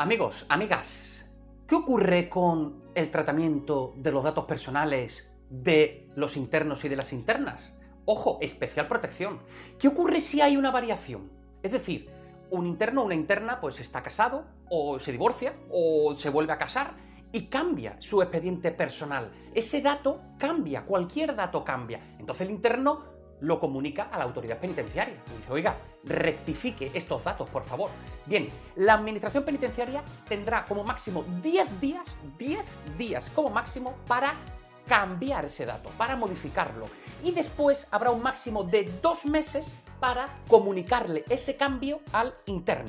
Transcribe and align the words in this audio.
Amigos, 0.00 0.46
amigas, 0.48 1.26
¿qué 1.66 1.74
ocurre 1.74 2.28
con 2.28 2.84
el 2.94 3.10
tratamiento 3.10 3.94
de 3.96 4.12
los 4.12 4.22
datos 4.22 4.44
personales 4.44 5.28
de 5.50 6.08
los 6.14 6.36
internos 6.36 6.84
y 6.84 6.88
de 6.88 6.94
las 6.94 7.12
internas? 7.12 7.72
Ojo, 8.04 8.38
especial 8.40 8.86
protección. 8.86 9.40
¿Qué 9.76 9.88
ocurre 9.88 10.20
si 10.20 10.40
hay 10.40 10.56
una 10.56 10.70
variación? 10.70 11.28
Es 11.64 11.72
decir, 11.72 12.08
un 12.52 12.68
interno 12.68 13.02
o 13.02 13.06
una 13.06 13.16
interna 13.16 13.60
pues 13.60 13.80
está 13.80 14.04
casado 14.04 14.44
o 14.70 15.00
se 15.00 15.10
divorcia 15.10 15.54
o 15.68 16.14
se 16.14 16.30
vuelve 16.30 16.52
a 16.52 16.58
casar 16.58 16.94
y 17.32 17.46
cambia 17.46 18.00
su 18.00 18.22
expediente 18.22 18.70
personal. 18.70 19.32
Ese 19.52 19.82
dato 19.82 20.20
cambia, 20.38 20.84
cualquier 20.84 21.34
dato 21.34 21.64
cambia. 21.64 22.14
Entonces 22.20 22.46
el 22.46 22.52
interno 22.52 23.02
lo 23.40 23.60
comunica 23.60 24.04
a 24.04 24.18
la 24.18 24.24
autoridad 24.24 24.58
penitenciaria. 24.58 25.14
Y 25.14 25.38
dice, 25.38 25.52
oiga, 25.52 25.76
rectifique 26.04 26.90
estos 26.94 27.22
datos, 27.24 27.48
por 27.50 27.64
favor. 27.64 27.90
Bien, 28.26 28.48
la 28.76 28.94
administración 28.94 29.44
penitenciaria 29.44 30.02
tendrá 30.28 30.64
como 30.64 30.84
máximo 30.84 31.24
10 31.42 31.80
días, 31.80 32.04
10 32.38 32.60
días 32.96 33.30
como 33.34 33.50
máximo 33.50 33.94
para 34.06 34.34
cambiar 34.86 35.44
ese 35.44 35.66
dato, 35.66 35.90
para 35.98 36.16
modificarlo. 36.16 36.86
Y 37.22 37.32
después 37.32 37.86
habrá 37.90 38.10
un 38.10 38.22
máximo 38.22 38.64
de 38.64 38.90
dos 39.02 39.26
meses 39.26 39.66
para 40.00 40.28
comunicarle 40.48 41.24
ese 41.28 41.56
cambio 41.56 42.00
al 42.12 42.34
interno. 42.46 42.86